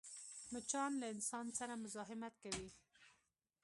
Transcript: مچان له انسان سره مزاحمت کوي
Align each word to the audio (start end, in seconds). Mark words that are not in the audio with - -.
مچان 0.51 0.91
له 1.01 1.07
انسان 1.15 1.45
سره 1.59 1.73
مزاحمت 1.83 2.33
کوي 2.43 2.69